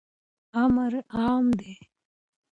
[0.63, 1.73] امر عام دی.